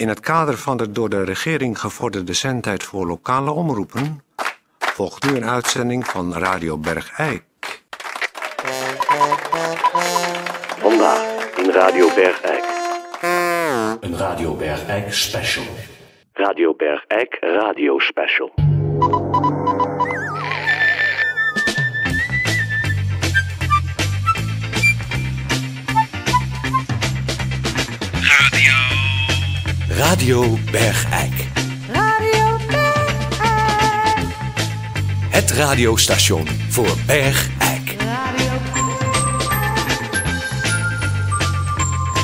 In 0.00 0.08
het 0.08 0.20
kader 0.20 0.56
van 0.56 0.76
de 0.76 0.92
door 0.92 1.08
de 1.08 1.24
regering 1.24 1.80
gevorderde 1.80 2.32
zendtijd 2.32 2.82
voor 2.82 3.06
lokale 3.06 3.50
omroepen 3.50 4.24
volgt 4.78 5.30
nu 5.30 5.36
een 5.36 5.44
uitzending 5.44 6.06
van 6.06 6.34
Radio 6.34 6.78
Bergijk. 6.78 7.82
Vandaag 10.78 11.56
in 11.56 11.70
Radio 11.70 12.14
Bergijk. 12.14 12.64
Een 14.00 14.16
Radio 14.16 14.54
Bergijk 14.54 15.12
special. 15.12 15.64
Radio 16.32 16.74
Bergijk 16.74 17.36
Radio 17.40 17.98
Special. 17.98 18.69
Radio 30.00 30.58
Bergijk. 30.70 31.32
Radio 31.92 32.56
Bergijk. 32.66 34.26
Het 35.30 35.50
radiostation 35.50 36.46
voor 36.68 36.96
Bergijk. 37.06 37.96
Radio 37.98 38.50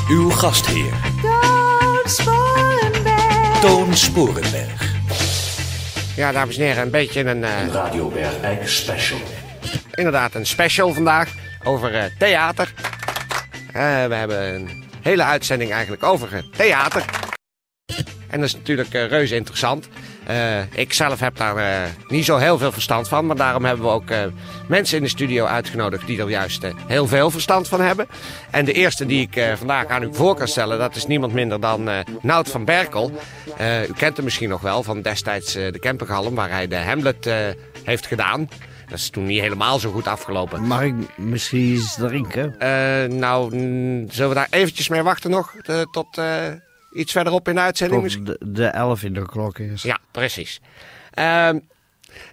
Uw 0.09 0.31
gastheer, 0.31 0.93
Toon 1.23 2.01
Sporenberg. 2.05 3.61
Toon 3.61 3.97
Sporenberg. 3.97 4.95
Ja, 6.17 6.33
dames 6.33 6.57
en 6.57 6.65
heren, 6.65 6.83
een 6.83 6.91
beetje 6.91 7.25
een, 7.25 7.45
eh, 7.45 7.61
Een 7.61 7.73
Radio 7.73 8.09
Bergijk 8.09 8.69
special. 8.69 9.19
inderdaad 9.95 10.35
een 10.35 10.47
special 10.47 10.93
vandaag 10.93 11.29
over 11.65 11.95
eh, 11.95 12.05
theater. 12.19 12.73
Eh, 13.73 13.83
we 14.07 14.15
hebben 14.15 14.55
een 14.55 14.85
hele 15.03 15.23
uitzending 15.23 15.73
eigenlijk 15.73 16.03
over 16.03 16.45
theater. 16.57 17.26
En 18.29 18.41
dat 18.41 18.49
is 18.49 18.55
natuurlijk 18.55 18.95
eh, 18.95 19.07
reuze 19.07 19.35
interessant. 19.35 19.89
Eh, 20.27 20.73
ik 20.73 20.93
zelf 20.93 21.21
heb 21.21 21.37
daar 21.37 21.57
eh, 21.57 21.91
niet 22.09 22.25
zo 22.25 22.37
heel 22.37 22.59
veel 22.59 22.73
verstand 22.73 23.09
van. 23.09 23.27
Maar 23.27 23.37
daarom 23.37 23.65
hebben 23.65 23.85
we 23.85 23.93
ook 23.93 24.11
mensen 24.69 24.97
in 24.97 25.03
de 25.03 25.09
studio 25.09 25.45
uitgenodigd 25.45 26.07
die 26.07 26.21
er 26.21 26.31
juist 26.31 26.67
heel 26.87 27.07
veel 27.07 27.31
verstand 27.31 27.69
van 27.69 27.81
hebben. 27.81 28.07
En 28.51 28.65
de 28.65 28.73
eerste 28.73 29.07
die 29.07 29.29
ik 29.31 29.57
vandaag 29.57 29.87
aan 29.87 30.03
u 30.03 30.09
voor 30.13 30.37
kan 30.37 30.49
stellen, 30.49 30.79
dat 30.79 30.97
is 30.97 31.07
niemand 31.07 31.33
minder 31.33 31.61
dan 31.61 31.91
Nout 32.23 32.49
van 32.49 32.65
Berkel. 32.65 33.13
U 33.89 33.93
kent 33.97 34.17
hem 34.17 34.25
misschien 34.25 34.49
nog 34.49 34.61
wel 34.61 34.83
van 34.83 35.03
destijds 35.03 35.53
de 35.53 35.79
Kempergalm, 35.81 36.35
waar 36.35 36.51
hij 36.51 36.69
de 36.69 36.77
Hamlet 36.77 37.31
heeft 37.85 38.07
gedaan. 38.07 38.49
Dat 38.89 38.99
is 38.99 39.11
toen 39.11 39.27
niet 39.27 39.41
helemaal 39.41 39.79
zo 39.79 39.91
goed 39.91 40.07
afgelopen. 40.07 40.63
Mag 40.63 40.83
ik 40.83 40.95
misschien 41.17 41.73
iets 41.73 41.95
drinken? 41.95 42.55
Nou, 43.19 43.51
zullen 44.11 44.29
we 44.29 44.35
daar 44.35 44.49
eventjes 44.51 44.89
mee 44.89 45.03
wachten 45.03 45.31
nog? 45.31 45.55
tot 45.91 46.21
iets 46.97 47.13
verderop 47.13 47.49
in 47.49 47.55
de 47.55 47.61
uitzending 47.61 48.03
misschien? 48.03 48.25
Tot 48.25 48.39
de, 48.41 48.53
de 48.53 48.67
elf 48.67 49.03
in 49.03 49.15
de 49.15 49.27
klok 49.27 49.59
is. 49.59 49.83
Ja, 49.83 49.99
precies. 50.11 50.61
Ehm, 51.11 51.59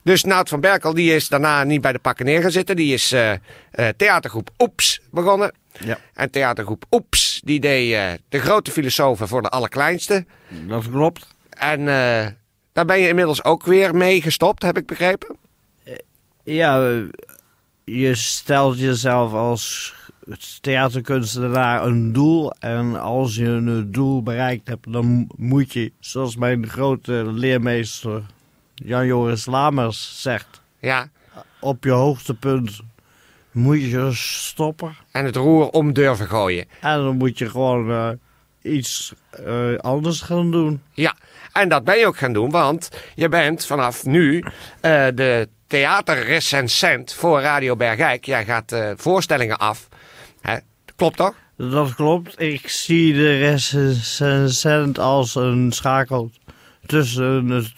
dus 0.03 0.23
Nout 0.23 0.49
van 0.49 0.59
Berkel 0.59 0.93
die 0.93 1.15
is 1.15 1.27
daarna 1.27 1.63
niet 1.63 1.81
bij 1.81 1.91
de 1.91 1.99
pakken 1.99 2.25
neer 2.25 2.41
gaan 2.41 2.51
zitten. 2.51 2.75
Die 2.75 2.93
is 2.93 3.11
eh, 3.11 3.31
eh, 3.31 3.39
theatergroep 3.97 4.49
Oeps 4.59 5.01
begonnen. 5.11 5.53
Ja. 5.79 5.97
En 6.13 6.31
theatergroep 6.31 6.85
Oeps 6.91 7.41
die 7.43 7.59
deed 7.59 7.93
eh, 7.93 8.11
de 8.29 8.39
grote 8.39 8.71
filosofen 8.71 9.27
voor 9.27 9.41
de 9.41 9.49
allerkleinste. 9.49 10.25
Dat 10.49 10.89
klopt. 10.89 11.27
En 11.49 11.85
daar 12.73 12.85
ben 12.85 12.99
je 12.99 13.07
inmiddels 13.07 13.43
ook 13.43 13.65
weer 13.65 13.95
mee 13.95 14.21
gestopt, 14.21 14.63
heb 14.63 14.77
ik 14.77 14.85
begrepen. 14.85 15.35
Ja, 16.43 17.01
je 17.83 18.15
stelt 18.15 18.79
jezelf 18.79 19.33
als 19.33 19.93
theaterkunstenaar 20.61 21.85
een 21.85 22.13
doel. 22.13 22.51
En 22.59 23.01
als 23.01 23.35
je 23.35 23.45
een 23.45 23.91
doel 23.91 24.23
bereikt 24.23 24.67
hebt, 24.67 24.93
dan 24.93 25.27
moet 25.35 25.73
je, 25.73 25.91
zoals 25.99 26.35
mijn 26.35 26.67
grote 26.69 27.23
leermeester 27.31 28.21
Jan-Joris 28.75 29.45
Lamers 29.45 30.21
zegt, 30.21 30.61
Ja, 30.79 31.09
op 31.59 31.83
je 31.83 31.91
hoogtepunt 31.91 32.79
moet 33.51 33.81
je 33.81 34.09
stoppen. 34.13 34.95
en 35.11 35.25
het 35.25 35.35
roer 35.35 35.69
om 35.69 35.93
durven 35.93 36.27
gooien. 36.27 36.65
En 36.81 36.97
dan 36.97 37.17
moet 37.17 37.37
je 37.37 37.49
gewoon 37.49 37.91
eh, 37.91 38.09
iets 38.73 39.13
eh, 39.29 39.75
anders 39.77 40.21
gaan 40.21 40.51
doen. 40.51 40.81
Ja, 40.91 41.15
en 41.53 41.69
dat 41.69 41.83
ben 41.83 41.97
je 41.97 42.07
ook 42.07 42.17
gaan 42.17 42.33
doen, 42.33 42.49
want 42.49 42.89
je 43.15 43.29
bent 43.29 43.65
vanaf 43.65 44.05
nu 44.05 44.43
eh, 44.81 45.05
de 45.15 45.49
theaterrecensent 45.67 47.13
voor 47.13 47.41
Radio 47.41 47.75
Bergijk. 47.75 48.25
Jij 48.25 48.45
gaat 48.45 48.75
voorstellingen 48.95 49.57
af. 49.57 49.87
Hè? 50.43 50.57
Klopt 50.95 51.17
toch? 51.17 51.35
Dat 51.57 51.95
klopt. 51.95 52.41
Ik 52.41 52.69
zie 52.69 53.13
de 53.13 53.37
recensent 53.37 54.99
als 54.99 55.35
een 55.35 55.71
schakel 55.71 56.31
tussen 56.85 57.49
het 57.49 57.73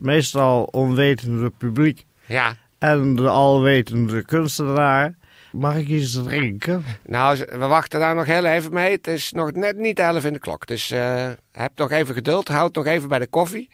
meestal 0.00 0.62
onwetende 0.64 1.50
publiek 1.50 2.04
Ja. 2.26 2.54
en 2.78 3.16
de 3.16 3.28
alwetende 3.28 4.24
kunstenaar. 4.24 5.14
Mag 5.52 5.76
ik 5.76 5.88
iets 5.88 6.22
drinken? 6.22 6.84
Nou, 7.06 7.38
we 7.38 7.66
wachten 7.66 8.00
daar 8.00 8.14
nog 8.14 8.26
heel 8.26 8.44
even 8.44 8.72
mee. 8.72 8.90
Het 8.90 9.06
is 9.06 9.32
nog 9.32 9.52
net 9.52 9.76
niet 9.76 9.98
elf 9.98 10.24
in 10.24 10.32
de 10.32 10.38
klok. 10.38 10.66
Dus 10.66 10.90
eh, 10.90 11.30
heb 11.52 11.72
nog 11.76 11.90
even 11.90 12.14
geduld. 12.14 12.48
Houd 12.48 12.74
nog 12.74 12.86
even 12.86 13.08
bij 13.08 13.18
de 13.18 13.26
koffie. 13.26 13.70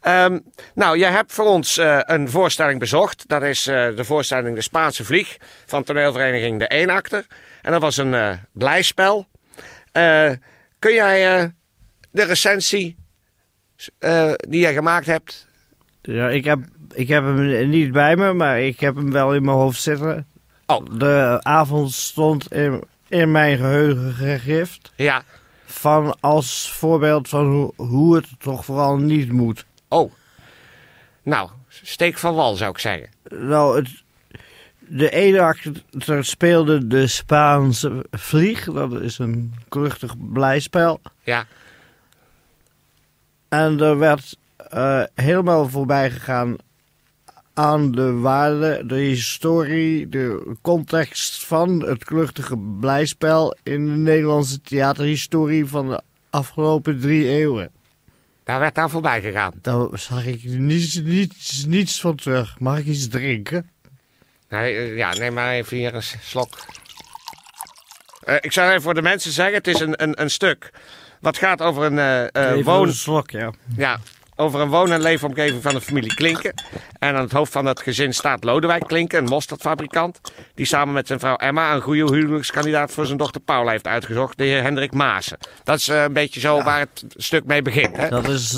Ehm, 0.00 0.38
nou, 0.74 0.98
jij 0.98 1.10
hebt 1.10 1.32
voor 1.32 1.44
ons 1.44 1.78
eh, 1.78 1.98
een 2.02 2.30
voorstelling 2.30 2.78
bezocht. 2.78 3.28
Dat 3.28 3.42
is 3.42 3.66
eh, 3.66 3.96
de 3.96 4.04
voorstelling 4.04 4.54
De 4.54 4.62
Spaanse 4.62 5.04
Vlieg 5.04 5.36
van 5.66 5.84
toneelvereniging 5.84 6.58
De 6.58 6.66
Eenakter. 6.66 7.26
En 7.62 7.72
dat 7.72 7.80
was 7.80 7.96
een 7.96 8.14
eh, 8.14 8.32
blijspel. 8.52 9.26
Kun 10.78 10.92
jij 10.94 11.52
de 12.10 12.24
recensie 12.24 12.96
die 14.48 14.60
jij 14.60 14.74
gemaakt 14.74 15.06
hebt... 15.06 15.46
Ja, 16.02 16.28
ik 16.28 16.44
heb, 16.44 16.58
ik 16.94 17.08
heb 17.08 17.24
hem 17.24 17.68
niet 17.68 17.92
bij 17.92 18.16
me, 18.16 18.32
maar 18.32 18.60
ik 18.60 18.80
heb 18.80 18.96
hem 18.96 19.12
wel 19.12 19.34
in 19.34 19.44
mijn 19.44 19.56
hoofd 19.56 19.82
zitten. 19.82 20.26
Oh. 20.66 20.84
De 20.92 21.38
avond 21.42 21.92
stond 21.92 22.52
in, 22.52 22.82
in 23.08 23.30
mijn 23.30 23.56
geheugen 23.56 24.12
gegrift. 24.12 24.92
Ja, 24.96 25.22
Van 25.64 26.16
als 26.20 26.72
voorbeeld 26.72 27.28
van 27.28 27.46
hoe, 27.46 27.72
hoe 27.76 28.16
het 28.16 28.26
toch 28.38 28.64
vooral 28.64 28.96
niet 28.96 29.32
moet. 29.32 29.66
Oh. 29.88 30.12
Nou, 31.22 31.50
steek 31.68 32.18
van 32.18 32.34
wal 32.34 32.54
zou 32.54 32.70
ik 32.70 32.78
zeggen. 32.78 33.08
Nou, 33.28 33.76
het, 33.76 34.02
de 34.78 35.10
ene 35.10 35.40
acteur 35.40 36.24
speelde 36.24 36.86
de 36.86 37.06
Spaanse 37.06 38.04
vlieg. 38.10 38.64
Dat 38.64 39.00
is 39.00 39.18
een 39.18 39.54
kluchtig 39.68 40.14
blijspel. 40.32 41.00
Ja, 41.22 41.46
En 43.48 43.80
er 43.80 43.98
werd 43.98 44.36
eh, 44.56 45.02
helemaal 45.14 45.68
voorbij 45.68 46.10
gegaan 46.10 46.56
aan 47.54 47.92
de 47.92 48.12
waarde, 48.12 48.82
de 48.86 48.94
historie, 48.94 50.08
de 50.08 50.56
context 50.62 51.44
van 51.44 51.82
het 51.86 52.04
kluchtige 52.04 52.58
blijspel 52.80 53.56
in 53.62 53.86
de 53.86 53.92
Nederlandse 53.92 54.60
theaterhistorie 54.60 55.66
van 55.66 55.88
de 55.88 56.00
afgelopen 56.30 57.00
drie 57.00 57.28
eeuwen. 57.28 57.70
Daar 58.48 58.60
werd 58.60 58.78
aan 58.78 58.90
voorbij 58.90 59.20
gegaan. 59.20 59.52
Daar 59.62 59.86
zag 59.92 60.24
ik 60.24 60.44
niets, 60.44 60.94
niets, 60.94 61.64
niets 61.64 62.00
van 62.00 62.16
terug. 62.16 62.58
Mag 62.58 62.78
ik 62.78 62.86
iets 62.86 63.08
drinken? 63.08 63.70
Nee, 64.48 64.76
eh, 64.76 64.96
ja, 64.96 65.12
neem 65.12 65.34
maar 65.34 65.52
even 65.52 65.76
hier 65.76 65.94
een 65.94 66.02
slok. 66.02 66.58
Eh, 68.20 68.34
ik 68.40 68.52
zou 68.52 68.68
even 68.68 68.82
voor 68.82 68.94
de 68.94 69.02
mensen 69.02 69.32
zeggen, 69.32 69.54
het 69.54 69.66
is 69.66 69.80
een, 69.80 70.02
een, 70.02 70.20
een 70.20 70.30
stuk 70.30 70.70
wat 71.20 71.36
gaat 71.36 71.62
over 71.62 71.82
een, 71.82 71.98
eh, 71.98 72.22
eh, 72.22 72.50
Even 72.50 72.64
woon, 72.64 72.88
een 72.88 72.94
slok, 72.94 73.30
ja. 73.30 73.52
ja, 73.76 74.00
over 74.38 74.60
een 74.60 74.68
woon- 74.68 74.92
en 74.92 75.00
leefomgeving 75.00 75.62
van 75.62 75.74
de 75.74 75.80
familie 75.80 76.14
Klinken. 76.14 76.54
En 76.98 77.14
aan 77.14 77.22
het 77.22 77.32
hoofd 77.32 77.52
van 77.52 77.64
dat 77.64 77.80
gezin 77.80 78.14
staat 78.14 78.44
Lodewijk 78.44 78.86
Klinken, 78.86 79.18
een 79.18 79.24
mosterdfabrikant. 79.24 80.20
Die 80.54 80.66
samen 80.66 80.94
met 80.94 81.06
zijn 81.06 81.18
vrouw 81.18 81.36
Emma 81.36 81.74
een 81.74 81.80
goede 81.80 82.14
huwelijkskandidaat 82.14 82.92
voor 82.92 83.06
zijn 83.06 83.18
dochter 83.18 83.40
Paula 83.40 83.70
heeft 83.70 83.86
uitgezocht, 83.86 84.38
de 84.38 84.44
heer 84.44 84.62
Hendrik 84.62 84.92
Maassen. 84.92 85.38
Dat 85.64 85.78
is 85.78 85.88
eh, 85.88 86.02
een 86.02 86.12
beetje 86.12 86.40
zo 86.40 86.62
waar 86.62 86.78
het 86.78 87.04
stuk 87.16 87.44
mee 87.44 87.62
begint. 87.62 87.96
Hè? 87.96 88.08
Dat 88.08 88.28
is 88.28 88.50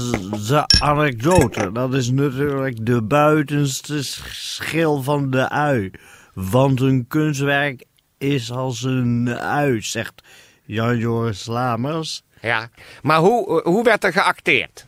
de 0.46 0.62
anekdote. 0.80 1.72
Dat 1.72 1.94
is 1.94 2.10
natuurlijk 2.10 2.86
de 2.86 3.02
buitenste 3.02 4.02
schil 4.32 5.02
van 5.02 5.30
de 5.30 5.48
ui. 5.48 5.90
Want 6.34 6.80
een 6.80 7.04
kunstwerk 7.08 7.84
is 8.18 8.52
als 8.52 8.82
een 8.82 9.38
ui, 9.38 9.82
zegt 9.82 10.22
Jan-Joris 10.64 11.46
Lamers. 11.46 12.22
Ja, 12.40 12.68
maar 13.02 13.18
hoe, 13.18 13.60
hoe 13.64 13.84
werd 13.84 14.04
er 14.04 14.12
geacteerd? 14.12 14.86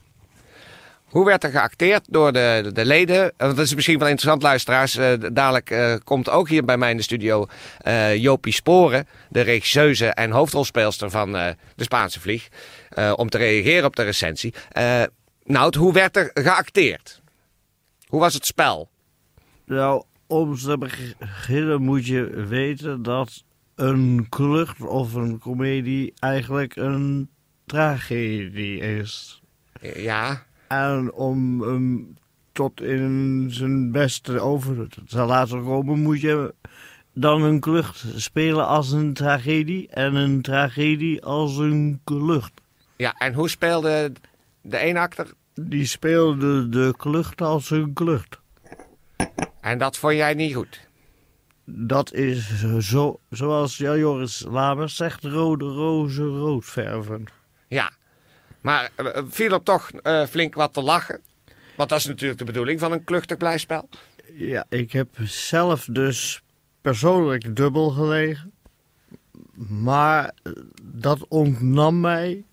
Hoe 1.13 1.25
werd 1.25 1.45
er 1.45 1.51
geacteerd 1.51 2.05
door 2.09 2.33
de, 2.33 2.71
de 2.73 2.85
leden? 2.85 3.33
Want 3.37 3.57
dat 3.57 3.65
is 3.65 3.75
misschien 3.75 3.99
wel 3.99 4.09
interessant, 4.09 4.43
luisteraars. 4.43 4.97
Eh, 4.97 5.13
dadelijk 5.33 5.71
eh, 5.71 5.95
komt 6.05 6.31
ook 6.31 6.49
hier 6.49 6.65
bij 6.65 6.77
mij 6.77 6.91
in 6.91 6.97
de 6.97 7.03
studio 7.03 7.47
eh, 7.79 8.17
Jopie 8.17 8.53
Sporen, 8.53 9.07
de 9.29 9.41
regisseuse 9.41 10.07
en 10.07 10.31
hoofdrolspeelster 10.31 11.11
van 11.11 11.37
eh, 11.37 11.53
De 11.77 11.85
Spaanse 11.85 12.21
Vlieg, 12.21 12.49
eh, 12.89 13.13
om 13.17 13.29
te 13.29 13.39
reageren 13.39 13.85
op 13.85 13.97
de 13.97 14.03
recensie. 14.03 14.55
Eh 14.69 15.03
nou, 15.45 15.79
hoe 15.79 15.93
werd 15.93 16.17
er 16.17 16.31
geacteerd? 16.35 17.23
Hoe 18.07 18.21
was 18.21 18.35
het 18.35 18.47
spel? 18.47 18.91
Nou, 19.67 20.05
om 20.27 20.57
te 20.57 20.79
beginnen 20.79 21.83
moet 21.83 22.07
je 22.07 22.45
weten 22.49 23.03
dat 23.03 23.45
een 23.75 24.27
klucht 24.29 24.81
of 24.81 25.15
een 25.15 25.39
komedie 25.39 26.13
eigenlijk 26.19 26.77
een 26.77 27.31
tragedie 27.67 28.79
is. 28.79 29.43
Ja, 29.81 30.43
En 30.73 31.13
om 31.13 31.63
hem 31.63 32.17
tot 32.53 32.81
in 32.81 33.47
zijn 33.51 33.93
beste 33.93 34.41
over 34.41 34.89
te 35.07 35.23
laten 35.23 35.65
komen, 35.65 35.99
moet 35.99 36.21
je 36.21 36.55
dan 37.13 37.43
een 37.43 37.61
klucht 37.61 38.05
spelen 38.17 38.67
als 38.67 38.93
een 38.93 39.13
tragedie 39.13 39.89
en 39.89 40.15
een 40.15 40.43
tragedie 40.43 41.23
als 41.25 41.57
een 41.57 42.01
klucht. 42.05 42.53
ja. 42.97 43.15
En 43.19 43.35
hoe 43.35 43.49
speelde 43.49 44.13
de 44.63 44.79
eenakter? 44.79 45.33
Die 45.55 45.87
speelde 45.87 46.69
de 46.69 46.95
klucht 46.97 47.41
als 47.41 47.71
een 47.71 47.93
klucht. 47.93 48.41
En 49.61 49.79
dat 49.79 49.97
vond 49.97 50.15
jij 50.15 50.35
niet 50.35 50.55
goed? 50.55 50.81
Dat 51.65 52.13
is 52.13 52.65
zo, 52.79 53.21
zoals 53.31 53.77
Joris 53.77 54.45
Lamers 54.49 54.97
zegt, 54.97 55.25
rode 55.25 55.65
rozen 55.65 56.39
rood 56.39 56.65
verven. 56.65 57.25
Ja. 57.69 57.93
Maar 58.63 58.91
eh, 58.97 59.23
viel 59.29 59.53
er 59.53 59.63
toch 59.63 59.91
eh, 59.91 60.27
flink 60.27 60.55
wat 60.55 60.73
te 60.73 60.83
lachen? 60.83 61.21
Want 61.77 61.89
dat 61.89 61.99
is 61.99 62.05
natuurlijk 62.07 62.39
de 62.39 62.45
bedoeling 62.45 62.81
van 62.81 62.93
een 62.93 63.05
kluchtig 63.05 63.37
blijspel. 63.37 63.89
Ja, 64.35 64.65
ik 64.69 64.93
heb 64.93 65.09
zelf 65.25 65.85
dus 65.91 66.43
persoonlijk 66.81 67.57
dubbel 67.57 67.91
gelegen. 67.91 68.53
Maar 69.69 70.33
eh, 70.43 70.53
dat 70.83 71.27
ontnam 71.29 72.01
mij 72.01 72.45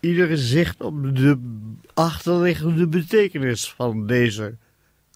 iedere 0.00 0.36
zicht 0.36 0.80
op 0.80 1.16
de 1.16 1.58
achterliggende 1.94 2.86
betekenis 2.86 3.70
van 3.72 4.06
deze 4.06 4.56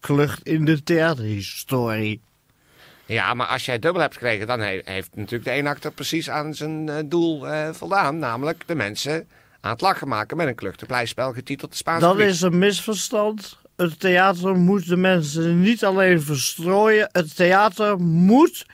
klucht 0.00 0.46
in 0.46 0.64
de 0.64 0.82
theaterhistorie. 0.82 2.20
Ja, 3.06 3.34
maar 3.34 3.46
als 3.46 3.64
jij 3.64 3.78
dubbel 3.78 4.00
hebt 4.02 4.14
gekregen, 4.14 4.46
dan 4.46 4.60
he- 4.60 4.80
heeft 4.84 5.16
natuurlijk 5.16 5.44
de 5.44 5.50
eenakter 5.50 5.92
precies 5.92 6.30
aan 6.30 6.54
zijn 6.54 6.88
eh, 6.88 6.96
doel 7.06 7.48
eh, 7.48 7.72
voldaan. 7.72 8.18
Namelijk 8.18 8.62
de 8.66 8.74
mensen 8.74 9.28
aan 9.64 9.70
het 9.70 9.80
lachen 9.80 10.08
maken 10.08 10.36
met 10.36 10.46
een 10.46 10.54
kluchtig 10.54 10.86
blijspel 10.86 11.32
getiteld 11.32 11.70
de 11.70 11.76
Spaanse 11.76 12.06
Dat 12.06 12.18
is 12.18 12.40
een 12.40 12.58
misverstand. 12.58 13.58
Het 13.76 14.00
theater 14.00 14.56
moet 14.56 14.88
de 14.88 14.96
mensen 14.96 15.60
niet 15.60 15.84
alleen 15.84 16.22
verstrooien. 16.22 17.08
Het 17.12 17.36
theater 17.36 18.00
moet, 18.00 18.66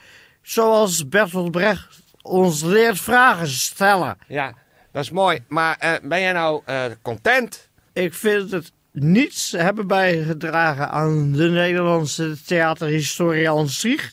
zoals 0.42 1.08
Bertolt 1.08 1.50
Brecht 1.50 2.00
ons 2.22 2.62
leert, 2.62 3.00
vragen 3.00 3.48
stellen. 3.48 4.16
Ja, 4.26 4.54
dat 4.92 5.02
is 5.02 5.10
mooi. 5.10 5.44
Maar 5.48 5.76
eh, 5.78 5.92
ben 6.02 6.20
jij 6.20 6.32
nou 6.32 6.62
eh, 6.64 6.84
content? 7.02 7.68
Ik 7.92 8.14
vind 8.14 8.50
het 8.50 8.72
niets 8.92 9.52
hebben 9.52 9.86
bijgedragen 9.86 10.90
aan 10.90 11.32
de 11.32 11.48
Nederlandse 11.48 12.42
theaterhistorie 12.46 13.50
aan 13.50 13.68
zich. 13.68 14.12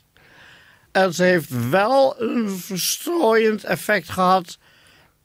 En 0.92 1.14
ze 1.14 1.24
heeft 1.24 1.70
wel 1.70 2.22
een 2.22 2.50
verstrooiend 2.50 3.64
effect 3.64 4.10
gehad. 4.10 4.58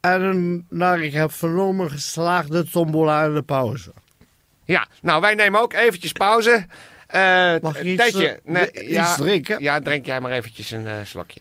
En 0.02 0.22
een, 0.22 0.66
naar 0.68 1.02
ik 1.02 1.12
heb 1.12 1.32
vernomen, 1.32 1.90
geslaagde 1.90 2.64
tombola 2.64 3.24
in 3.24 3.34
de 3.34 3.42
pauze. 3.42 3.92
Ja, 4.64 4.86
nou 5.02 5.20
wij 5.20 5.34
nemen 5.34 5.60
ook 5.60 5.72
eventjes 5.72 6.12
pauze. 6.12 6.66
Eh 7.06 7.54
Mag 7.60 7.76
ik 7.78 7.84
iets, 7.84 8.02
Tetje, 8.02 8.40
eh, 8.44 8.62
iets 8.62 8.88
ja, 8.88 9.14
drinken? 9.14 9.62
Ja, 9.62 9.80
drink 9.80 10.06
jij 10.06 10.20
maar 10.20 10.30
eventjes 10.30 10.70
een 10.70 10.86
eh, 10.86 10.94
slokje. 11.04 11.40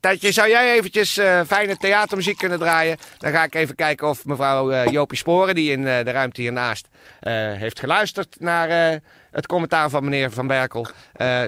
Tetje, 0.00 0.32
zou 0.32 0.48
jij 0.48 0.74
eventjes 0.76 1.12
fijne 1.46 1.76
theatermuziek 1.76 2.38
kunnen 2.38 2.58
draaien? 2.58 2.96
Dan 3.18 3.32
ga 3.32 3.44
ik 3.44 3.54
even 3.54 3.74
kijken 3.74 4.08
of 4.08 4.24
mevrouw 4.24 4.90
Jopie 4.90 5.18
Sporen, 5.18 5.54
die 5.54 5.72
in 5.72 5.82
de 5.82 6.02
ruimte 6.02 6.40
hiernaast 6.40 6.88
heeft 7.58 7.78
geluisterd 7.78 8.36
naar 8.38 9.00
het 9.30 9.46
commentaar 9.46 9.90
van 9.90 10.04
meneer 10.04 10.30
Van 10.30 10.46
Berkel. 10.46 10.86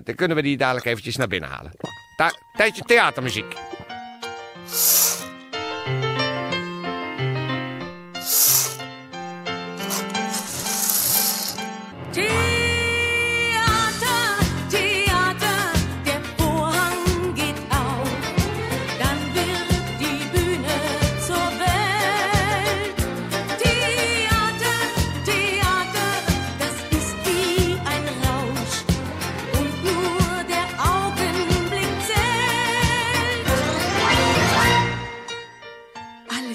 Dan 0.05 0.15
kunnen 0.15 0.37
we 0.37 0.43
die 0.43 0.57
dadelijk 0.57 0.87
eventjes 0.87 1.17
naar 1.17 1.29
binnen 1.29 1.51
halen. 1.51 1.73
Ta 2.17 2.31
Tetje, 2.57 2.83
theatermuziek. 2.83 3.55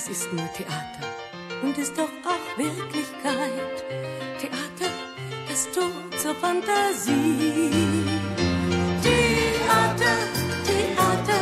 Alles 0.07 0.21
ist 0.21 0.33
nur 0.33 0.47
Theater 0.53 1.07
und 1.63 1.77
ist 1.77 1.97
doch 1.97 2.03
auch 2.03 2.57
Wirklichkeit. 2.57 3.83
Theater, 4.39 4.93
das 5.49 5.69
Tor 5.71 5.89
zur 6.17 6.33
Fantasie. 6.35 7.71
Theater, 9.03 10.17
Theater, 10.65 11.41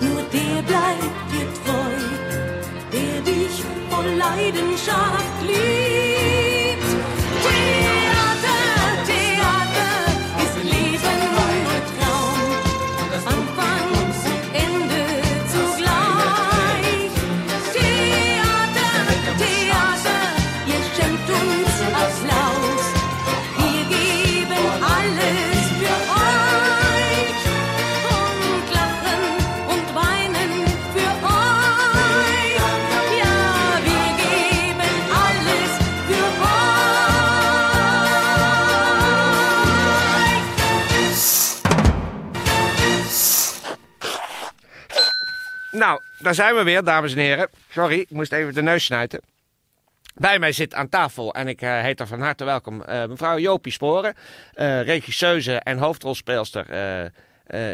nur 0.00 0.22
der 0.32 0.62
bleibt 0.62 1.32
dir 1.32 1.48
treu, 1.64 1.96
der 2.92 3.20
dich 3.22 3.64
voll 3.90 4.10
Leidenschaft 4.16 5.42
liebt. 5.42 6.13
Nou, 45.74 46.00
daar 46.18 46.34
zijn 46.34 46.54
we 46.54 46.62
weer, 46.62 46.84
dames 46.84 47.12
en 47.12 47.18
heren. 47.18 47.48
Sorry, 47.70 47.98
ik 47.98 48.10
moest 48.10 48.32
even 48.32 48.54
de 48.54 48.62
neus 48.62 48.84
snuiten. 48.84 49.20
Bij 50.14 50.38
mij 50.38 50.52
zit 50.52 50.74
aan 50.74 50.88
tafel, 50.88 51.34
en 51.34 51.48
ik 51.48 51.62
eh, 51.62 51.80
heet 51.80 52.00
er 52.00 52.06
van 52.06 52.20
harte 52.20 52.44
welkom, 52.44 52.82
eh, 52.82 53.06
mevrouw 53.06 53.38
Jopie 53.38 53.72
Sporen, 53.72 54.14
eh 54.52 54.82
regisseuse 54.82 55.54
en 55.54 55.78
hoofdrolspeelster 55.78 56.66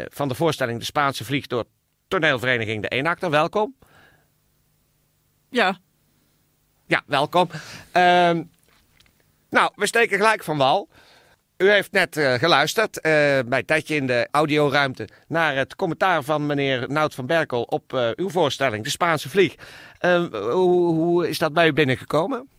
van 0.09 0.27
de 0.27 0.35
voorstelling 0.35 0.79
De 0.79 0.85
Spaanse 0.85 1.25
Vlieg 1.25 1.47
door 1.47 1.65
toneelvereniging 2.07 2.81
De 2.81 2.87
Eenakter. 2.87 3.29
Welkom. 3.29 3.75
Ja, 5.49 5.79
Ja, 6.87 7.03
welkom. 7.05 7.49
Ehm, 7.91 8.43
nou, 9.49 9.71
we 9.75 9.85
steken 9.85 10.17
gelijk 10.17 10.43
van 10.43 10.57
wal. 10.57 10.89
U 11.61 11.69
heeft 11.69 11.91
net 11.91 12.17
eh, 12.17 12.33
geluisterd 12.33 13.01
eh, 13.01 13.11
bij 13.45 13.63
Tetje 13.63 13.95
in 13.95 14.07
de 14.07 14.27
audioruimte 14.31 15.07
naar 15.27 15.55
het 15.55 15.75
commentaar 15.75 16.23
van 16.23 16.45
meneer 16.45 16.85
Nout 16.89 17.15
van 17.15 17.25
Berkel 17.25 17.63
op 17.63 17.93
eh, 17.93 18.09
uw 18.15 18.29
voorstelling, 18.29 18.83
De 18.83 18.89
Spaanse 18.89 19.29
Vlieg. 19.29 19.55
Hoe, 19.99 20.93
hoe 20.93 21.29
is 21.29 21.37
dat 21.37 21.53
bij 21.53 21.67
u 21.67 21.73
binnengekomen? 21.73 22.49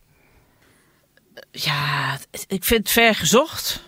ja, 1.51 2.19
ik 2.47 2.65
vind 2.65 2.81
het 2.81 2.91
ver 2.91 3.15
gezocht. 3.15 3.83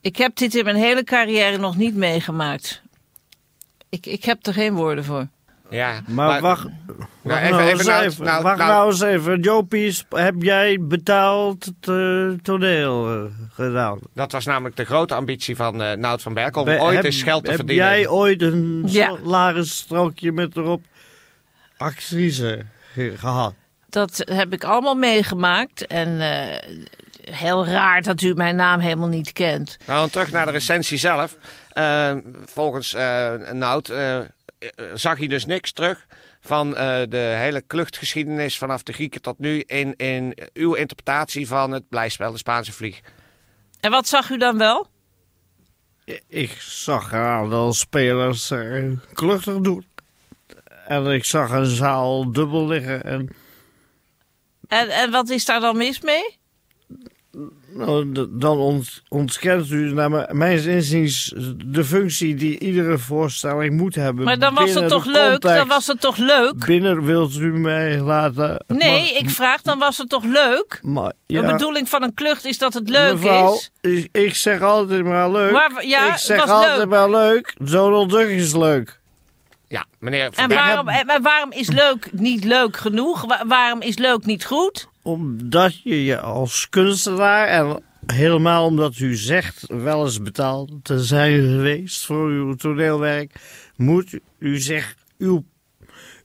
Ik 0.00 0.16
heb 0.16 0.36
dit 0.36 0.54
in 0.54 0.64
mijn 0.64 0.76
hele 0.76 1.04
carrière 1.04 1.56
nog 1.56 1.76
niet 1.76 1.94
meegemaakt. 1.94 2.82
Ik, 3.88 4.06
ik 4.06 4.24
heb 4.24 4.46
er 4.46 4.52
geen 4.52 4.74
woorden 4.74 5.04
voor. 5.04 5.26
Ja, 5.70 6.00
Maar, 6.06 6.40
wacht, 6.40 6.40
wacht 6.40 6.64
Nou, 6.84 7.06
nou, 7.22 7.42
even- 7.44 7.58
eens 7.60 7.72
even 7.72 7.86
nou- 7.86 8.04
even. 8.04 8.24
nou- 8.24 8.42
wacht 8.42 8.58
nou- 8.58 8.70
nou 8.70 8.90
eens 8.90 9.00
even. 9.00 9.40
Jopie, 9.40 9.92
sp- 9.92 10.12
heb 10.16 10.34
jij 10.38 10.78
betaald 10.80 11.64
het 11.64 11.88
eh, 11.88 12.28
toneel 12.42 13.14
eh, 13.14 13.22
gedaan? 13.54 13.98
dat 14.14 14.32
was 14.32 14.44
namelijk 14.44 14.76
de 14.76 14.84
grote 14.84 15.14
ambitie 15.14 15.56
van 15.56 15.82
eh 15.82 15.96
Nout 15.96 16.22
van 16.22 16.34
Berkel, 16.34 16.60
om 16.62 16.66
Be- 16.66 16.80
ooit 16.80 16.94
heb- 16.96 17.04
eens 17.04 17.22
geld 17.22 17.42
te 17.42 17.48
heb 17.50 17.58
verdienen. 17.58 17.86
jij 17.86 18.08
ooit 18.08 18.42
een 18.42 18.82
Ja. 18.86 19.16
salarisstrookje 19.22 20.32
met 20.32 20.56
erop 20.56 20.82
actrice 21.76 22.64
ge- 22.92 23.14
gehad? 23.16 23.54
Dat 23.88 24.22
heb 24.30 24.52
ik 24.52 24.64
allemaal 24.64 24.94
meegemaakt. 24.94 25.86
En 25.86 26.20
eh, 26.20 26.74
heel 27.34 27.66
raar 27.66 28.02
dat 28.02 28.20
u 28.20 28.34
mijn 28.34 28.56
naam 28.56 28.80
helemaal 28.80 29.08
niet 29.08 29.32
kent. 29.32 29.76
Nou, 29.86 30.10
terug 30.10 30.30
naar 30.32 30.46
de 30.46 30.52
recensie 30.52 30.98
zelf. 30.98 31.36
Volgens 32.46 32.94
eh 32.94 33.32
Nout 33.52 33.92
zag 34.94 35.18
hij 35.18 35.26
dus 35.26 35.46
niks 35.46 35.72
terug 35.72 36.06
van 36.40 36.76
eh, 36.76 37.02
de 37.08 37.16
hele 37.16 37.60
kluchtgeschiedenis 37.60 38.58
vanaf 38.58 38.82
de 38.82 38.92
Grieken 38.92 39.22
tot 39.22 39.38
nu 39.38 39.60
in, 39.60 39.96
in 39.96 40.36
uw 40.52 40.74
interpretatie 40.74 41.46
van 41.46 41.70
het 41.70 41.88
blijspel 41.88 42.32
De 42.32 42.38
Spaanse 42.38 42.72
Vlieg. 42.72 43.00
En 43.80 43.90
wat 43.90 44.06
zag 44.06 44.30
u 44.30 44.38
dan 44.38 44.58
wel? 44.58 44.86
Ik 46.28 46.56
zag 46.60 47.12
een 47.12 47.18
aantal 47.18 47.72
spelers 47.72 48.50
eh, 48.50 48.90
kluchtig 49.12 49.58
doen. 49.58 49.86
En 50.86 51.06
ik 51.06 51.24
zag 51.24 51.50
een 51.50 51.66
zaal 51.66 52.32
dubbel 52.32 52.66
liggen. 52.66 53.04
En 53.04 53.28
En, 54.68 54.88
en 54.88 55.10
wat 55.10 55.28
is 55.28 55.44
daar 55.44 55.60
dan 55.60 55.76
mis 55.76 56.00
mee? 56.00 56.38
Nou, 57.76 58.26
dan 58.30 58.58
ont, 58.58 59.02
ontkent 59.08 59.70
u 59.70 59.92
naar 59.92 60.10
mijn 60.36 60.64
inziens 60.68 61.34
de 61.66 61.84
functie 61.84 62.34
die 62.34 62.58
iedere 62.58 62.98
voorstelling 62.98 63.76
moet 63.76 63.94
hebben. 63.94 64.24
Maar 64.24 64.38
dan 64.38 64.54
was 64.54 64.74
het 64.74 64.82
de 64.82 64.88
toch 64.88 65.04
leuk? 65.04 65.40
Dan 65.40 65.68
was 65.68 65.86
het 65.86 66.00
toch 66.00 66.16
leuk? 66.16 66.64
Binnen 66.66 67.04
wilt 67.04 67.36
u 67.36 67.58
mij 67.58 68.00
laten... 68.00 68.64
Nee, 68.66 68.90
Maar- 69.12 69.20
ik 69.22 69.30
vraag, 69.30 69.62
dan 69.62 69.78
was 69.78 69.98
het 69.98 70.08
toch 70.08 70.24
leuk? 70.24 70.78
maar, 70.82 71.12
De 71.26 71.34
ja, 71.34 71.52
bedoeling 71.52 71.88
van 71.88 72.02
een 72.02 72.14
klucht 72.14 72.44
is 72.44 72.58
dat 72.58 72.74
het 72.74 72.88
leuk 72.88 73.12
mevrouw, 73.12 73.54
is. 73.54 73.70
Ik, 73.80 74.08
ik 74.12 74.34
zeg 74.34 74.60
altijd 74.62 75.04
maar 75.04 75.30
leuk. 75.30 75.52
Maar, 75.52 75.86
ja, 75.86 76.12
ik 76.12 76.16
zeg 76.18 76.48
altijd 76.48 76.76
leuk. 76.78 76.88
maar 76.88 77.10
leuk. 77.10 77.54
Donald 77.58 78.10
Duck 78.10 78.28
is 78.28 78.54
leuk. 78.54 79.00
Ja, 79.68 79.84
meneer 79.98 80.30
En 80.34 80.48
waarom, 80.48 80.88
en 80.88 81.06
en 81.08 81.22
waarom 81.22 81.52
is 81.52 81.68
leuk 81.68 82.08
niet 82.12 82.44
leuk 82.44 82.76
genoeg? 82.76 83.24
Wa- 83.24 83.44
waarom 83.46 83.80
is 83.80 83.98
leuk 83.98 84.24
niet 84.24 84.44
goed? 84.44 84.88
Omdat 85.04 85.82
je 85.82 86.04
je 86.04 86.20
als 86.20 86.68
kunstenaar 86.68 87.46
en 87.48 87.82
helemaal 88.06 88.64
omdat 88.66 88.98
u 88.98 89.16
zegt 89.16 89.64
wel 89.68 90.04
eens 90.04 90.22
betaald 90.22 90.70
te 90.82 91.04
zijn 91.04 91.40
geweest 91.40 92.04
voor 92.04 92.28
uw 92.28 92.54
toneelwerk, 92.54 93.32
moet 93.76 94.18
u 94.38 94.58
zich 94.60 94.94
uw, 95.18 95.44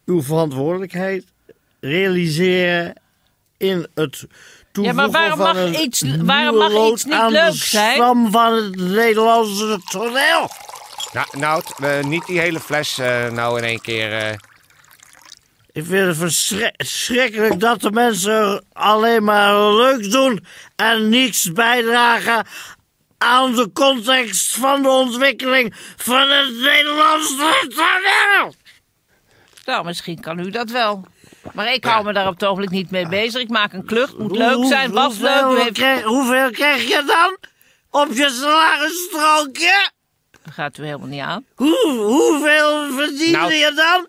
uw 0.06 0.22
verantwoordelijkheid 0.24 1.26
realiseren 1.80 2.94
in 3.58 3.88
het 3.96 4.28
toevoegen 4.72 4.96
maar 4.96 5.12
waarom 5.12 5.38
van 5.38 5.56
mag 5.56 5.66
een 5.66 5.82
iets- 5.82 6.04
waarom 6.20 6.58
mag 6.58 6.92
iets 6.92 7.04
niet 7.06 7.30
leuk 7.30 7.52
de 7.52 7.58
zijn? 7.58 7.96
stam 7.96 8.32
van 8.32 8.54
het 8.54 8.76
Nederlandse 8.76 9.80
toneel. 9.92 10.50
Nou, 11.14 11.28
nou 11.38 11.64
eh, 11.82 12.04
niet 12.04 12.26
die 12.26 12.40
hele 12.40 12.60
fles 12.60 12.98
eh, 12.98 13.30
nou 13.32 13.58
in 13.58 13.64
één 13.64 13.82
keer. 13.82 14.14
eh. 14.18 14.34
Ik 15.72 15.86
vind 15.86 16.08
het 16.08 16.18
verschri- 16.18 16.72
verschrikkelijk 16.78 17.60
dat 17.60 17.82
de 17.82 17.92
mensen 17.92 18.66
alleen 18.74 19.24
maar 19.24 19.74
leuk 19.74 20.12
doen 20.12 20.46
en 20.76 21.10
niets 21.10 21.52
bijdragen 21.52 22.46
aan 23.18 23.56
de 23.56 23.72
context 23.74 24.56
van 24.56 24.82
de 24.82 24.90
ontwikkeling 24.90 25.74
van 25.98 26.30
het 26.30 26.54
Nederlandse 26.56 27.66
toneel. 27.70 28.54
Nou, 29.66 29.86
misschien 29.86 30.20
kan 30.20 30.40
u 30.40 30.50
dat 30.50 30.70
wel. 30.70 31.06
Maar 31.54 31.74
ik 31.74 31.84
hou 31.84 32.06
me 32.06 32.14
daar 32.14 32.28
op 32.28 32.34
het 32.34 32.44
ogenblik 32.44 32.70
niet 32.70 32.92
mee 32.92 33.08
bezig. 33.08 33.42
Ik 33.42 33.50
maak 33.50 33.74
een 33.74 33.86
klucht, 33.86 34.18
moet 34.18 34.38
leuk 34.38 34.66
zijn, 34.66 34.92
was 34.92 35.18
leuk. 35.18 35.42
Hoeveel, 35.42 35.64
heeft... 35.64 35.74
krijg, 35.74 36.04
hoeveel 36.04 36.52
krijg 36.52 36.88
je 36.88 37.04
dan 37.06 37.38
op 38.02 38.14
je 38.14 38.30
salarisstrookje? 38.30 39.90
Dat 40.44 40.54
gaat 40.54 40.78
u 40.78 40.84
helemaal 40.86 41.08
niet 41.08 41.22
aan. 41.22 41.46
Hoe, 41.56 41.98
hoeveel 41.98 42.92
verdien 42.92 43.32
Nou. 43.32 43.54
je 43.54 43.72
dan 43.76 44.08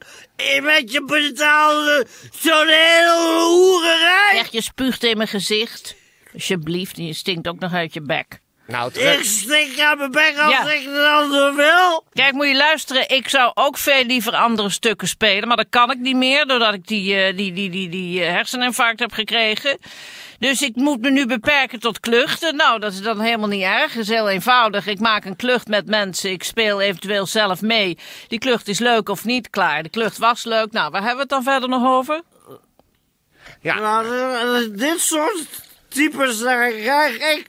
met 0.62 0.92
je 0.92 1.04
betaalde 1.04 2.06
toneelhoererij? 2.42 4.30
Zeg, 4.32 4.50
je 4.50 4.62
spuugt 4.62 5.04
in 5.04 5.16
mijn 5.16 5.28
gezicht. 5.28 5.96
Alsjeblieft, 6.34 6.98
en 6.98 7.06
je 7.06 7.12
stinkt 7.12 7.48
ook 7.48 7.58
nog 7.58 7.72
uit 7.72 7.94
je 7.94 8.02
bek. 8.02 8.40
Nou, 8.70 8.92
terug. 8.92 9.18
Ik 9.18 9.24
stik 9.24 9.80
aan 9.80 9.98
mijn 9.98 10.10
bek 10.10 10.34
als 10.38 10.52
Ja. 10.52 10.70
ik 10.70 10.84
dan 10.84 11.32
zo 11.32 11.54
wil. 11.54 12.04
Kijk, 12.12 12.32
moet 12.32 12.46
je 12.46 12.56
luisteren. 12.56 13.08
Ik 13.08 13.28
zou 13.28 13.50
ook 13.54 13.78
veel 13.78 14.04
liever 14.04 14.32
andere 14.32 14.70
stukken 14.70 15.08
spelen. 15.08 15.48
Maar 15.48 15.56
dat 15.56 15.66
kan 15.70 15.90
ik 15.90 15.98
niet 15.98 16.16
meer, 16.16 16.46
doordat 16.46 16.74
ik 16.74 16.86
die, 16.86 17.14
eh, 17.14 17.36
die, 17.36 17.52
die, 17.52 17.70
die, 17.70 17.88
die 17.88 18.24
eh, 18.24 18.32
herseninfarct 18.32 19.00
heb 19.00 19.12
gekregen. 19.12 19.78
Dus 20.38 20.62
ik 20.62 20.76
moet 20.76 21.00
me 21.00 21.10
nu 21.10 21.26
beperken 21.26 21.80
tot 21.80 22.00
kluchten. 22.00 22.56
Nou, 22.56 22.80
dat 22.80 22.92
is 22.92 23.02
dan 23.02 23.20
helemaal 23.20 23.48
niet 23.48 23.62
erg. 23.62 23.92
Het 23.92 24.02
is 24.02 24.08
heel 24.08 24.28
eenvoudig. 24.28 24.86
Ik 24.86 25.00
maak 25.00 25.24
een 25.24 25.36
klucht 25.36 25.68
met 25.68 25.86
mensen. 25.86 26.30
Ik 26.30 26.42
speel 26.42 26.80
eventueel 26.80 27.26
zelf 27.26 27.60
mee. 27.62 27.98
Die 28.28 28.38
klucht 28.38 28.68
is 28.68 28.78
leuk 28.78 29.08
of 29.08 29.24
niet, 29.24 29.50
klaar. 29.50 29.82
De 29.82 29.88
klucht 29.88 30.18
was 30.18 30.44
leuk. 30.44 30.72
Nou, 30.72 30.90
waar 30.90 31.00
hebben 31.00 31.14
we 31.16 31.34
het 31.34 31.44
dan 31.44 31.52
verder 31.52 31.68
nog 31.68 31.86
over? 31.86 32.20
Ja. 33.60 33.78
Nou, 33.78 34.06
eh, 34.06 34.78
dit 34.78 35.00
soort 35.00 35.46
types, 35.88 36.38
daar 36.38 36.70
krijg 36.70 37.14
ik 37.14 37.46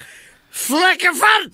vlekken 0.51 1.15
van. 1.15 1.49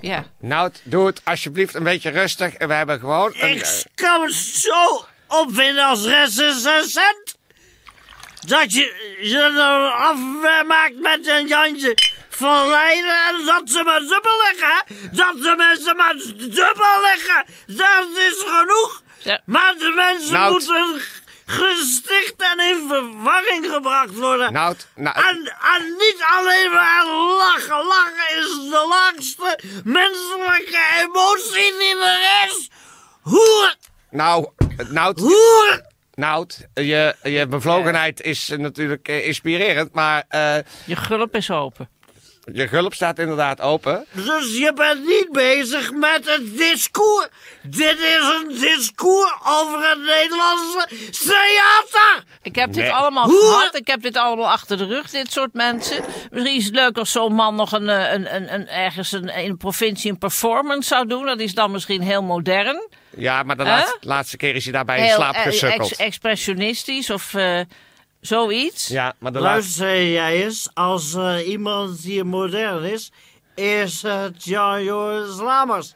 Ja. 0.00 0.24
Nou, 0.40 0.70
doe 0.82 1.06
het 1.06 1.20
alsjeblieft 1.24 1.74
een 1.74 1.82
beetje 1.82 2.10
rustig. 2.10 2.54
We 2.58 2.72
hebben 2.74 2.98
gewoon 3.00 3.32
een... 3.36 3.56
Ik 3.56 3.62
eh, 3.62 3.70
kan 3.94 4.20
me 4.20 4.32
zo 4.32 5.04
opvinden 5.28 5.84
als 5.84 6.04
recensent. 6.04 7.36
Dat 8.46 8.72
je 8.72 9.16
je 9.20 9.38
er 9.38 9.90
afmaakt 9.90 11.00
met 11.00 11.26
een 11.26 11.46
Jantje 11.46 11.94
van 12.28 12.68
Leiden 12.68 13.14
en 13.28 13.44
dat 13.46 13.62
ze 13.70 13.82
maar 13.84 14.00
dubbel 14.00 14.42
leggen. 14.52 15.10
Dat 15.16 15.42
de 15.42 15.54
mensen 15.56 15.96
maar 15.96 16.14
dubbel 16.36 17.00
leggen. 17.02 17.44
Dat 17.66 18.08
is 18.18 18.44
genoeg. 18.46 19.02
Ja. 19.22 19.40
Maar 19.44 19.74
de 19.78 19.92
mensen 19.96 20.32
Nou, 20.32 20.52
moeten 20.52 21.00
gesticht 21.46 22.34
en 22.36 22.60
in 22.60 22.88
verwarring 22.88 23.66
gebracht 23.72 24.14
worden. 24.14 24.52
Nou, 24.52 24.76
nou, 24.94 25.16
En, 25.16 25.36
en 25.76 25.82
niet 25.98 26.24
alleen 26.38 26.70
maar 26.72 27.06
lachen. 27.36 27.86
Lachen 27.86 28.38
is 28.38 28.70
de 28.70 28.86
laagste 28.88 29.58
menselijke 29.84 30.80
emotie 31.02 31.72
die 31.78 31.96
er 32.04 32.48
is. 32.48 32.70
Hoer, 33.22 33.74
nou, 34.10 34.48
nou, 34.90 35.20
hoer. 35.20 35.82
nou, 36.14 36.46
je, 36.74 37.14
je 37.22 37.46
bevlogenheid 37.46 38.20
is 38.20 38.48
natuurlijk 38.48 39.08
eh, 39.08 39.26
inspirerend, 39.26 39.92
maar 39.92 40.24
eh, 40.28 40.56
Je 40.84 40.96
gulp 40.96 41.34
is 41.34 41.50
open. 41.50 41.88
Je 42.52 42.68
gulp 42.68 42.94
staat 42.94 43.18
inderdaad 43.18 43.60
open. 43.60 44.06
Dus 44.12 44.56
je 44.58 44.72
bent 44.74 45.04
niet 45.06 45.28
bezig 45.32 45.92
met 45.92 46.20
het 46.24 46.56
discours. 46.56 47.28
Dit 47.62 47.98
is 47.98 48.18
een 48.40 48.48
discours 48.60 49.32
over 49.44 49.88
het 49.88 49.98
Nederlandse 49.98 50.86
theater. 51.10 52.24
Ik 52.42 52.54
heb 52.54 52.72
dit 52.72 52.82
Nee. 52.82 52.92
allemaal 52.92 53.24
Hoe? 53.28 53.38
gehad. 53.40 53.76
Ik 53.76 53.86
heb 53.86 54.02
dit 54.02 54.16
allemaal 54.16 54.50
achter 54.50 54.76
de 54.76 54.84
rug, 54.86 55.10
dit 55.10 55.32
soort 55.32 55.52
mensen. 55.52 56.04
Misschien 56.30 56.56
is 56.56 56.64
het 56.64 56.74
leuk 56.74 56.98
als 56.98 57.12
zo'n 57.12 57.32
man 57.34 57.54
nog 57.54 57.72
een, 57.72 57.88
eh, 57.88 58.12
een, 58.12 58.34
een, 58.34 58.54
een, 58.54 58.68
ergens 58.68 59.12
een, 59.12 59.28
in 59.28 59.50
een 59.50 59.56
provincie 59.56 60.10
een 60.10 60.18
performance 60.18 60.88
zou 60.88 61.06
doen. 61.06 61.26
Dat 61.26 61.40
is 61.40 61.54
dan 61.54 61.70
misschien 61.70 62.02
heel 62.02 62.22
modern. 62.22 62.88
Ja, 63.16 63.42
maar 63.42 63.56
de 63.56 63.62
laatste, 63.62 63.96
laatste 64.00 64.36
keer 64.36 64.54
is 64.54 64.64
hij 64.64 64.72
daarbij 64.72 64.98
in 64.98 65.08
slaap 65.10 65.34
eh, 65.34 65.42
gesukkeld. 65.42 65.90
ex- 65.90 65.98
expressionistisch 66.00 67.10
of 67.10 67.34
eh, 67.34 67.60
zoiets. 68.26 68.86
Ja, 68.88 69.14
maar 69.18 69.32
de 69.32 69.38
laatste... 69.40 69.82
Luister 69.84 70.10
jij 70.12 70.42
eens, 70.44 70.68
als 70.74 71.14
eh, 71.14 71.48
iemand 71.48 72.02
die 72.02 72.24
modern 72.24 72.84
is, 72.84 73.10
is 73.54 74.02
het 74.02 74.44
Jan 74.44 74.84
Joris 74.84 75.36
Lamers. 75.36 75.94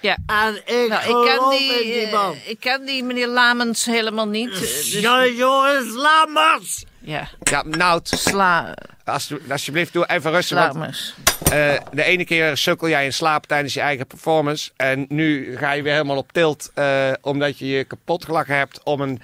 Ja. 0.00 0.16
En 0.26 0.56
ik 0.64 0.88
Nou, 0.88 1.02
ik 1.24 1.30
ken 1.30 1.50
die, 1.58 1.82
die 1.82 2.06
eh, 2.06 2.12
man. 2.12 2.36
ik 2.46 2.60
ken 2.60 2.84
die 2.84 3.04
meneer 3.04 3.26
Lamens 3.28 3.84
helemaal 3.84 4.28
niet. 4.28 4.52
eh, 4.52 4.58
dus, 4.60 4.92
Jan 5.00 5.34
Joris 5.34 5.94
Lamers. 5.94 6.84
ja, 7.00 7.28
Ja, 7.42 7.62
nou, 7.66 8.00
Sla, 8.04 8.74
als, 9.04 9.32
alsjeblieft, 9.50 9.92
doe 9.92 10.06
even 10.06 10.30
rustig. 10.30 10.58
Want, 10.58 10.74
Lamers. 10.74 11.14
eh, 11.50 11.74
de 11.92 12.02
ene 12.02 12.24
keer 12.24 12.56
sukkel 12.56 12.88
jij 12.88 13.04
in 13.04 13.12
slaap 13.12 13.46
tijdens 13.46 13.74
je 13.74 13.80
eigen 13.80 14.06
performance. 14.06 14.70
En 14.76 15.06
nu 15.08 15.56
ga 15.56 15.72
je 15.72 15.82
weer 15.82 15.92
helemaal 15.92 16.16
op 16.16 16.32
tilt. 16.32 16.70
eh, 16.74 17.12
omdat 17.20 17.58
je 17.58 17.66
je 17.68 17.84
kapot 17.84 18.24
gelachen 18.24 18.56
hebt 18.56 18.80
om 18.82 19.00
een 19.00 19.20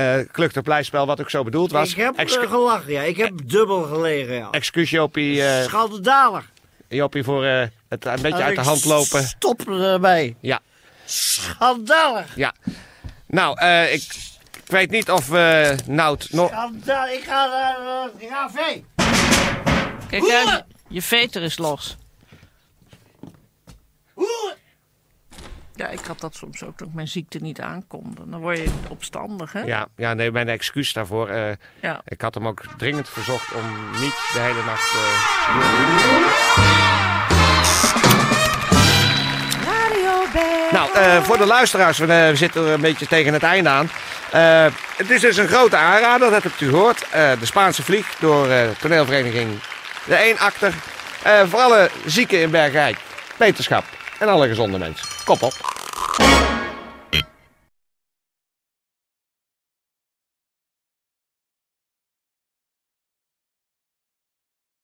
eh 0.00 0.32
kluchterpleispel 0.32 1.06
wat 1.06 1.20
ook 1.20 1.30
zo 1.30 1.42
bedoeld 1.42 1.70
was. 1.72 1.90
Ik 1.90 1.96
heb 1.96 2.16
eh, 2.16 2.50
gelachen, 2.50 2.92
ja. 2.92 3.02
Ik 3.02 3.16
heb 3.16 3.32
dubbel 3.44 3.82
gelegen, 3.82 4.34
ja. 4.34 4.48
Excuus 4.50 4.90
Jopie, 4.90 5.42
eh, 5.42 5.62
Schandalig. 5.64 6.50
Jopie 6.88 7.24
voor 7.24 7.44
eh, 7.44 7.66
het 7.88 8.04
een 8.04 8.22
beetje 8.22 8.38
En 8.38 8.44
uit 8.44 8.56
de 8.56 8.62
hand 8.62 8.84
lopen. 8.84 9.22
Stop 9.22 9.68
erbij. 9.68 10.36
Ja, 10.40 10.60
Schandalig. 11.04 12.36
ja. 12.36 12.54
Nou, 13.26 13.58
eh, 13.58 13.92
ik, 13.92 14.02
ik 14.64 14.70
weet 14.70 14.90
niet 14.90 15.10
of 15.10 15.32
eh 15.32 15.70
Nout 15.86 16.28
nog... 16.30 16.48
Schandalig. 16.48 17.14
Ik 17.14 17.24
ga 17.24 17.46
naar 17.46 18.10
café. 18.28 18.82
Kijk 20.08 20.30
uit, 20.30 20.64
je 20.88 21.02
veter 21.02 21.42
is 21.42 21.58
los. 21.58 21.96
Ja, 25.80 25.88
ik 25.88 26.00
had 26.06 26.20
dat 26.20 26.34
soms 26.34 26.64
ook 26.64 26.76
toen 26.76 26.88
ik 26.88 26.94
mijn 26.94 27.08
ziekte 27.08 27.38
niet 27.38 27.60
aankonde. 27.60 28.20
Dan 28.30 28.40
word 28.40 28.58
je 28.58 28.68
opstandig, 28.88 29.52
hè? 29.52 29.60
Ja, 29.60 29.86
ja, 29.96 30.14
nee, 30.14 30.30
mijn 30.32 30.48
excuus 30.48 30.92
daarvoor. 30.92 31.28
eh, 31.28 31.52
Ja. 31.80 32.00
Ik 32.04 32.20
had 32.20 32.34
hem 32.34 32.46
ook 32.46 32.60
dringend 32.76 33.08
verzocht 33.08 33.52
om 33.54 33.62
niet 34.00 34.14
de 34.32 34.38
hele 34.40 34.62
nacht 34.66 34.92
eh, 34.92 34.98
te 35.46 35.52
doen. 35.52 36.28
Nou, 40.72 40.92
eh, 40.94 41.22
voor 41.22 41.38
de 41.38 41.46
luisteraars, 41.46 41.98
we, 41.98 42.12
eh, 42.12 42.28
we 42.28 42.36
zitten 42.36 42.66
er 42.66 42.72
een 42.72 42.80
beetje 42.80 43.06
tegen 43.06 43.32
het 43.32 43.42
einde 43.42 43.68
aan. 43.68 43.90
Eh, 44.30 44.66
het 44.96 45.10
is 45.10 45.20
dus 45.20 45.36
een 45.36 45.48
grote 45.48 45.76
aanrader, 45.76 46.30
dat 46.30 46.42
hebt 46.42 46.60
u 46.60 46.68
gehoord. 46.68 47.02
Eh, 47.10 47.30
de 47.40 47.46
Spaanse 47.46 47.82
Vlieg 47.82 48.14
door 48.18 48.48
eh, 48.50 48.68
toneelvereniging 48.80 49.48
De 50.04 50.16
Eenakter. 50.16 50.74
Eh 51.22 51.40
voor 51.48 51.60
alle 51.60 51.90
zieken 52.06 52.40
in 52.40 52.50
Bergrijk, 52.50 52.96
wetenschap 53.36 53.84
en 54.20 54.28
alle 54.28 54.48
gezonde 54.48 54.78
mensen. 54.78 55.06
Kop 55.24 55.42
op! 55.42 55.54